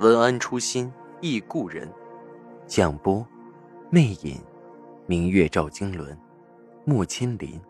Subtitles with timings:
[0.00, 1.88] 文安初心忆故人，
[2.66, 3.24] 蒋波，
[3.90, 4.42] 魅影，
[5.06, 6.18] 明月照经纶，
[6.84, 7.60] 木千林。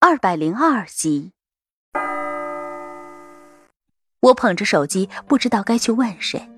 [0.00, 1.32] 二百零二集，
[4.18, 6.48] 我捧着手机，不知道该去问谁。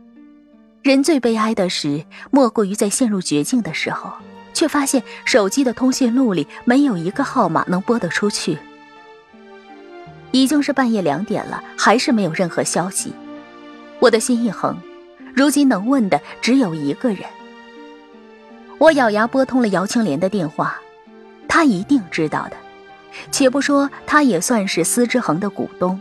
[0.82, 4.10] 人最悲哀的事，莫过于在陷入绝境的时候，
[4.54, 8.58] 却发现手机的通讯录里没有一个号码能拨得出去。
[10.34, 13.12] 已经是半夜两点了，还是没有任何消息。
[14.00, 14.76] 我的心一横，
[15.32, 17.20] 如今能问的只有一个人。
[18.78, 20.76] 我咬牙拨通了姚青莲的电话，
[21.46, 22.56] 她一定知道的。
[23.30, 26.00] 且不说她也算是司之恒的股东，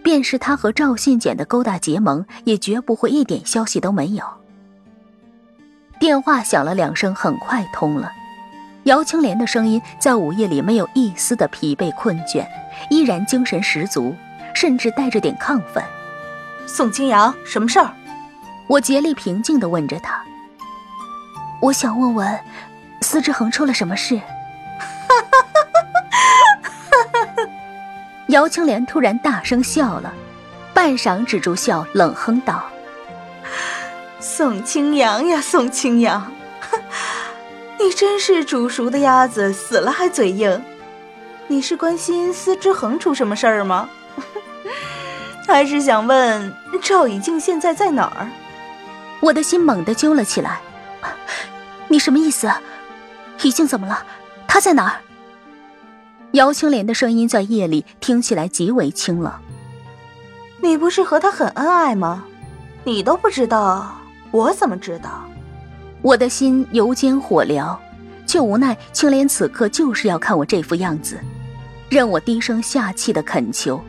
[0.00, 4.24] 便是她和赵信简的勾搭结盟，也绝不会一点消息都没有。
[5.98, 8.12] 电话响了两声，很快通了。
[8.84, 12.46] 姚青莲的声音在午夜里没有一丝的疲惫困倦。
[12.88, 14.16] 依然精神十足，
[14.54, 15.84] 甚至带着点亢奋。
[16.66, 17.92] 宋清扬，什么事儿？
[18.68, 20.22] 我竭力平静地问着他。
[21.60, 22.40] 我想问问，
[23.02, 24.18] 司之恒出了什么事？
[28.28, 30.14] 姚青莲突然大声笑了，
[30.72, 32.64] 半晌止住笑，冷哼道
[34.20, 36.32] ：“宋清扬呀，宋清扬，
[37.82, 40.62] 你真是煮熟的鸭子，死了还嘴硬。”
[41.48, 43.88] 你是关心司之恒出什么事儿吗？
[45.48, 48.28] 还是想问赵以静现在在哪儿？
[49.20, 50.60] 我的心猛地揪了起来。
[51.88, 52.48] 你什么意思？
[53.42, 54.04] 以静怎么了？
[54.46, 55.00] 她在哪儿？
[56.32, 59.32] 姚青莲的声音在夜里听起来极为清冷。
[60.60, 62.24] 你不是和他很恩爱吗？
[62.84, 63.96] 你都不知道，
[64.30, 65.24] 我怎么知道？
[66.02, 67.76] 我的心油煎火燎，
[68.26, 71.20] 却无奈青莲此刻就是要看我这副样子。
[71.88, 73.82] 任我低声下气的恳求，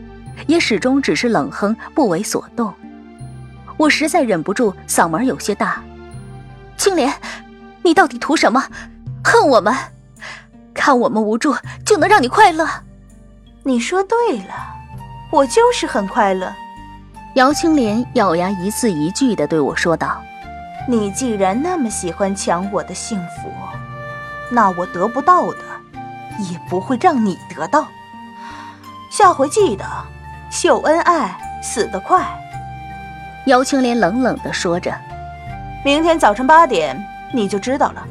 [0.48, 2.74] 也始终只是冷哼，不为所动。
[3.78, 5.82] 我实在忍不住，嗓门有些大
[6.78, 7.14] ：“青莲，
[7.84, 8.64] 你到底图什么？
[9.24, 9.74] 恨我们？
[10.74, 11.56] 看我们无助
[11.86, 12.68] 就能让你快乐？”
[13.64, 14.56] 你说对了，
[15.32, 16.52] 我就是很快乐。
[17.36, 20.22] 姚青莲咬牙一字一句的对我说道
[20.88, 23.52] ：“你既然那么喜欢抢我的幸福，
[24.50, 25.58] 那我得不到的。”
[26.50, 27.86] 也不会让你得到。
[29.12, 29.86] 下回记得
[30.50, 32.26] 秀恩爱，死得快。
[33.46, 34.92] 姚青莲冷冷地说着
[35.86, 37.00] ：“明天早晨八点
[37.32, 38.08] 你就知道了。”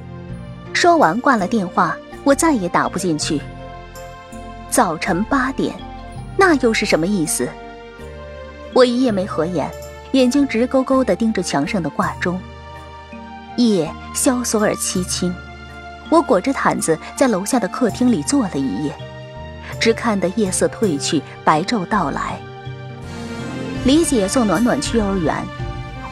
[0.72, 3.41] 说完挂了电话，我再也打不进去。
[4.69, 5.75] 早晨八点，
[6.36, 7.48] 那又是什么意思？
[8.72, 9.69] 我一夜没合眼，
[10.12, 12.38] 眼睛直勾勾地盯着墙上的挂钟。
[13.69, 15.34] 夜萧索而凄清。
[16.09, 18.93] 我裹着毯子在楼下的客厅里坐了一夜，
[19.78, 22.38] 只看得夜色褪去，白昼到来。
[23.84, 25.34] 李姐送暖暖去幼儿园，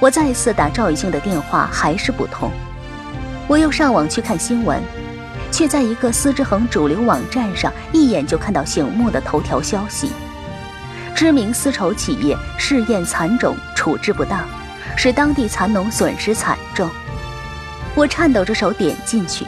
[0.00, 2.50] 我再次打赵雨静的电话，还是不通。
[3.46, 4.80] 我又上网去看新闻，
[5.50, 10.12] 却在一个司之恒主流网站上一眼就看到醒目的头条消息：
[11.14, 14.46] 知名丝绸企业试验蚕种处置不当，
[14.96, 16.88] 使当地蚕农损失惨重。
[17.94, 19.44] 我颤抖着手点进去。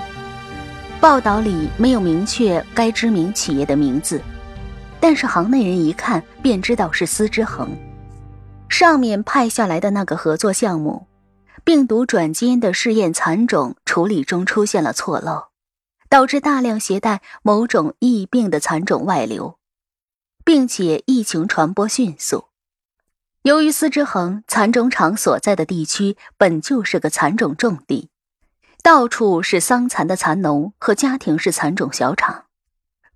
[1.00, 4.20] 报道里没有明确该知名企业的名字，
[5.00, 7.70] 但是行内人一看便知道是司之恒。
[8.68, 11.06] 上面派下来的那个合作项目，
[11.64, 15.48] 病毒转基因的试验蚕种处理中出现了错漏，
[16.10, 19.58] 导致大量携带某种疫病的蚕种外流，
[20.44, 22.44] 并且疫情传播迅速。
[23.42, 28.09] 由于司之恒蚕种厂所在的地区本就是个蚕种重地。
[28.82, 32.46] 到处是桑蚕的蚕农和家庭式蚕种小厂，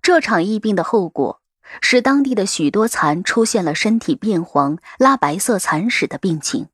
[0.01, 1.41] 这场疫病的后果
[1.81, 6.69] 使当地的许多蚕出现了身体变黄、拉白色蚕屎的病情。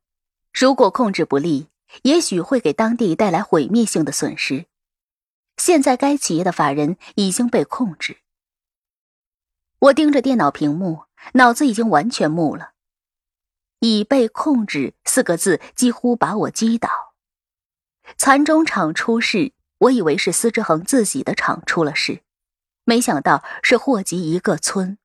[0.52, 1.68] 如果控制不力，
[2.02, 4.66] 也许会给当地带来毁灭性的损失。
[5.56, 8.18] 现在该企业的法人已经被控制。
[9.78, 11.04] 我盯着电脑屏幕，
[11.34, 12.72] 脑子已经完全木了。
[13.80, 17.11] 已被控制四个字几乎把我击倒。
[18.16, 22.22] 蚕种厂出事，我以为是司之恒自己的厂出了事，
[22.84, 24.98] 没想到是祸及一个村，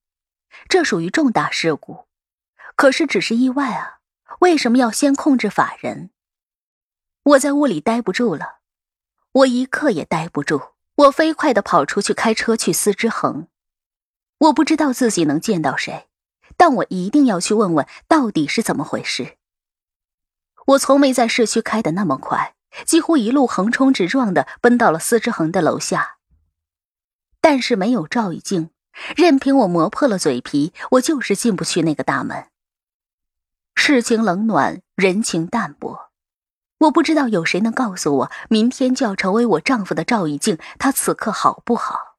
[0.67, 2.07] 这属于重大事故。
[2.75, 3.99] 可是只是意外啊，
[4.41, 6.11] 为什么要先控制法人？
[7.23, 8.59] 我在屋里待不住了，
[9.31, 13.47] 我一刻也待不住，我飞快的跑出去开车去司之恒。
[14.37, 16.07] 我不知道自己能见到谁，
[16.55, 19.37] 但我一定要去问问到底是怎么回事。
[20.67, 22.53] 我从没在市区开的那么快，
[22.85, 26.17] 几乎一路横冲直撞的奔到了司之恒的楼下。
[27.41, 28.71] 但是没有照妖镜，
[29.15, 32.47] 任凭我磨破了嘴皮，我就是进不去那个大门。
[33.75, 36.09] 世情冷暖，人情淡薄。
[36.79, 42.17] 我不知道有谁能告诉我，明天就要成为我丈夫的赵以静，他此刻好不好？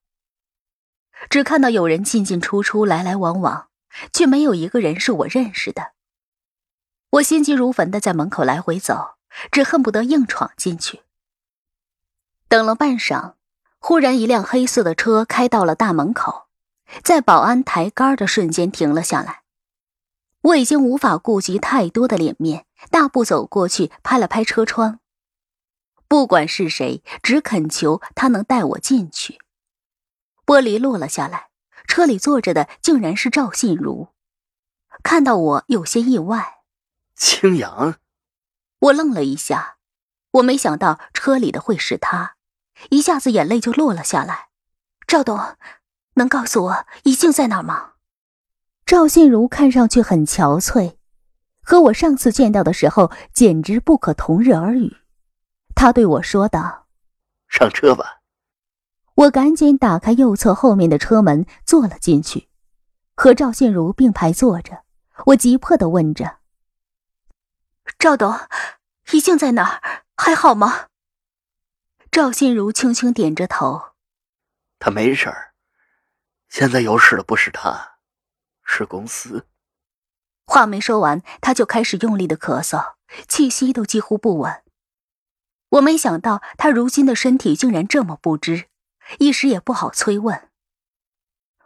[1.28, 3.68] 只看到有人进进出出，来来往往，
[4.12, 5.92] 却没有一个人是我认识的。
[7.10, 9.17] 我心急如焚的在门口来回走，
[9.50, 11.02] 只恨不得硬闯进去。
[12.48, 13.34] 等了半晌，
[13.78, 16.48] 忽然一辆黑色的车开到了大门口，
[17.02, 19.42] 在保安抬杆的瞬间停了下来。
[20.40, 25.00] 我已经无法顾及太多的脸面，大步走过去，拍了拍车窗。
[26.06, 29.38] 不管是谁，只恳求他能带我进去。
[30.46, 31.50] 玻璃落了下来，
[31.86, 34.08] 车里坐着的竟然是赵信如。
[35.02, 36.60] 看到我，有些意外。
[37.14, 37.96] 青阳，
[38.80, 39.76] 我愣了一下，
[40.32, 42.36] 我没想到车里的会是他，
[42.90, 44.48] 一下子眼泪就落了下来。
[45.06, 45.56] 赵董，
[46.14, 47.92] 能告诉我怡静在哪吗？
[48.86, 50.96] 赵信如看上去很憔悴，
[51.60, 54.96] 和我上次见到的时候简直不可同日而语。
[55.74, 56.86] 他对我说道
[57.48, 58.20] ：“上车吧。”
[59.14, 62.48] 我赶紧打开右侧后面的车门，坐了进去，
[63.16, 64.84] 和赵信如并排坐着。
[65.26, 66.36] 我急迫的问着
[67.96, 68.38] ：“赵董，
[69.12, 70.04] 怡静在哪儿？
[70.16, 70.88] 还好吗？”
[72.10, 73.92] 赵信如轻轻点着头
[74.78, 75.54] ：“他没事儿。
[76.48, 77.98] 现在有事的不是他。”
[78.64, 79.46] 是公司。
[80.44, 82.94] 话没说完，他就开始用力的咳嗽，
[83.28, 84.62] 气息都几乎不稳。
[85.70, 88.68] 我没想到他如今的身体竟然这么不支，
[89.18, 90.50] 一时也不好催问。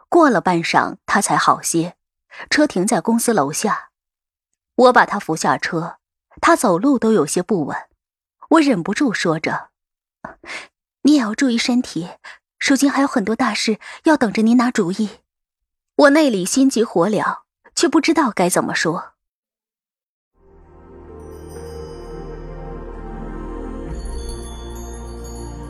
[0.09, 1.97] 过了半晌，他才好些。
[2.49, 3.91] 车停在公司楼下，
[4.75, 5.99] 我把他扶下车，
[6.45, 7.77] 他走路都有些不稳。
[8.49, 9.69] 我忍不住说着
[11.03, 12.09] ：“你也要注意身体，
[12.59, 15.09] 如今还有很多大事要等着您拿主意。”
[15.95, 17.43] 我内里心急火燎，
[17.73, 19.13] 却不知道该怎么说。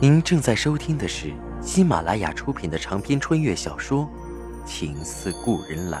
[0.00, 1.32] 您正在收听的是
[1.62, 4.08] 喜马拉雅出品的长篇穿越小说
[4.66, 6.00] 《情似故人来》。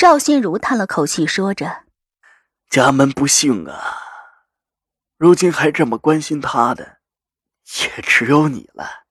[0.00, 1.84] 赵心如叹了口气，说着
[2.70, 3.98] ：“家门不幸啊。”
[5.18, 7.00] 如今还这么关心他的，
[7.82, 9.04] 也只有你了。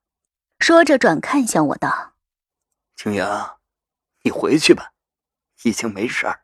[0.57, 2.15] 说着，转看向我道
[2.97, 3.59] ：“青阳，
[4.23, 4.93] 你回去吧，
[5.61, 6.41] 已经没事儿。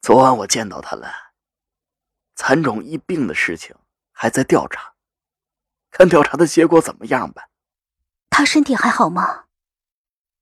[0.00, 1.08] 昨晚我见到他了，
[2.34, 3.76] 蚕种疫病的事情
[4.10, 4.94] 还在调查，
[5.92, 7.46] 看调查的结果怎么样吧。”
[8.30, 9.44] 他身体还好吗？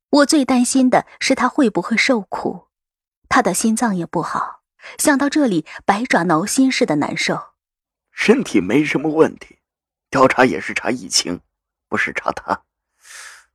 [0.08, 2.65] 我最担心的是他会不会受苦，
[3.36, 4.62] 他的心脏也不好，
[4.96, 7.48] 想到这里，百爪挠心似的难受。
[8.10, 9.58] 身体没什么问题，
[10.08, 11.42] 调查也是查疫情，
[11.86, 12.62] 不是查他。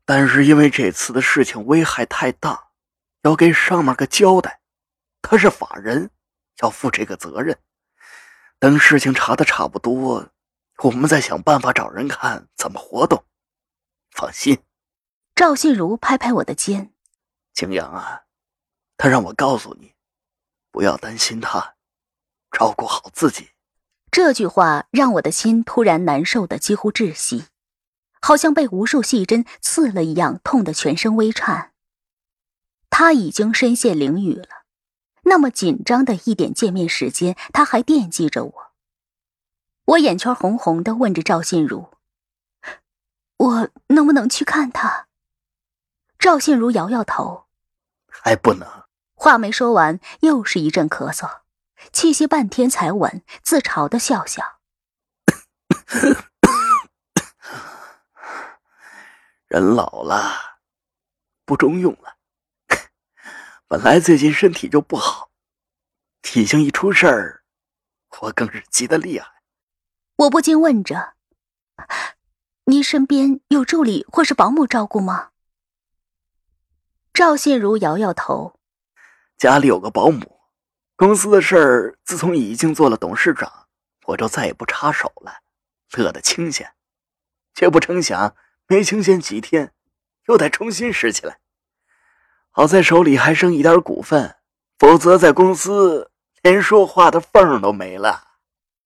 [0.05, 2.67] 但是因为这次的事情危害太大，
[3.23, 4.61] 要给上面个交代。
[5.23, 6.11] 他是法人，
[6.61, 7.57] 要负这个责任。
[8.59, 10.29] 等事情查的差不多，
[10.83, 13.25] 我们再想办法找人看怎么活动。
[14.11, 14.59] 放心。
[15.33, 16.93] 赵信如拍拍我的肩
[17.55, 18.25] ：“景阳啊，
[19.01, 19.95] 他让我告诉你，
[20.69, 21.73] 不要担心他，
[22.51, 23.49] 照顾好自己。”
[24.11, 27.45] 这句话让我的心突然难受的几乎窒息，
[28.21, 31.73] 好像被无数细针刺了一样，痛得全身微颤。
[32.91, 34.65] 他已经身陷囹圄了，
[35.23, 38.71] 那么紧张的一点见面时间，他还惦记着我。
[39.85, 41.89] 我眼圈红红的，问着赵信如
[43.37, 45.07] ：“我能不能去看他？”
[46.19, 47.47] 赵信如摇摇头
[48.05, 48.69] ：“还不能。”
[49.21, 51.41] 话没说完，又是一阵咳嗽。
[51.93, 54.57] 气息半天才稳，自嘲的笑笑。
[59.45, 60.57] 人老了，
[61.45, 62.17] 不中用了。
[63.67, 65.29] 本来最近身体就不好，
[66.23, 67.43] 体型一出事儿，
[68.21, 69.43] 我更是急得厉害。
[70.15, 71.13] 我不禁问着
[72.65, 75.29] ：“您身边有助理或是保姆照顾吗？”
[77.13, 78.59] 赵信如摇摇头
[79.41, 80.39] ：“家里有个保姆。”
[80.95, 83.51] 公司的事儿，自从已经做了董事长，
[84.05, 85.39] 我就再也不插手了，
[85.97, 86.75] 乐得清闲。
[87.55, 88.35] 却不成想，
[88.67, 89.73] 没清闲几天，
[90.27, 91.39] 又得重新拾起来。
[92.51, 94.35] 好在手里还剩一点股份，
[94.77, 96.11] 否则在公司
[96.43, 98.27] 连说话的缝都没了。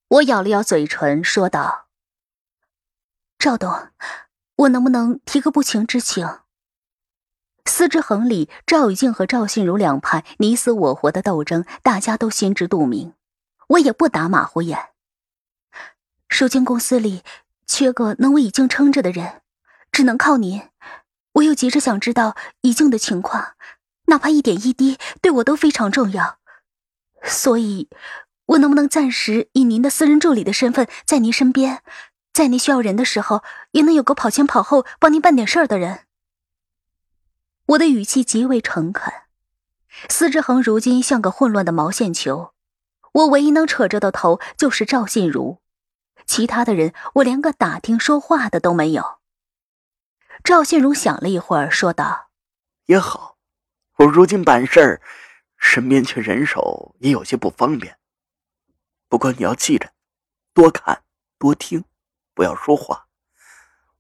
[0.07, 1.89] 我咬了咬嘴唇，说道
[3.37, 3.89] ：“赵董，
[4.55, 6.25] 我能不能提个不情之请？”
[7.65, 13.13] 司之恒里，赵雨静和赵信如两派你死我活的斗争，大家都心知肚明。
[13.69, 14.89] 我也不打马虎眼。
[16.29, 17.23] 如今公司里
[17.65, 19.41] 缺个能为以静撑着的人，
[19.91, 20.61] 只能靠您。
[21.33, 23.55] 我又急着想知道以静的情况，
[24.05, 26.37] 哪怕一点一滴，对我都非常重要。
[27.23, 27.89] 所以，
[28.45, 31.81] 我能不能暂时以您的私人助理的身份在您身边，
[32.31, 36.04] 在您需要人的时候，也能有个跑前跑后帮您办点事儿的人？
[37.67, 39.11] 我的语气极为诚恳。
[40.09, 42.53] 司之恒如今像个混乱的毛线球，
[43.13, 45.59] 我唯一能扯着的头就是赵信如，
[46.27, 49.19] 其他的人我连个打听说话的都没有。
[50.43, 52.29] 赵信如想了一会儿，说道
[52.85, 53.37] ：“也好，
[53.95, 55.01] 我如今办事儿，
[55.57, 57.97] 身边缺人手，也有些不方便。
[59.07, 59.91] 不过你要记着，
[60.53, 61.03] 多看
[61.39, 61.85] 多听，
[62.35, 63.07] 不要说话。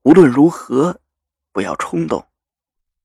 [0.03, 0.99] 无论如何，
[1.51, 2.27] 不要冲动。”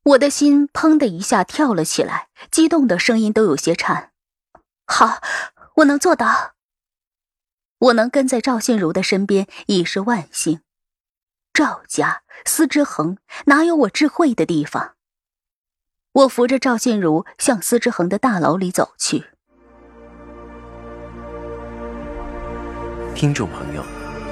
[0.02, 4.12] 我的心砰的一下跳了起来，激动的声音都有些颤。
[4.87, 5.21] 好，
[5.76, 6.54] 我能做到。
[7.78, 10.61] 我能跟在赵信如的身边已是万幸。
[11.52, 14.95] 赵家司之恒哪有我智慧的地方？
[16.12, 19.26] 我扶着赵信如向司之恒的大楼里走去。
[23.14, 23.85] 听众朋友，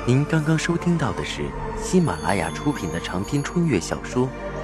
[0.07, 1.45] 您刚刚收听到的是
[1.79, 4.27] 喜马拉雅出品的长篇穿越小说。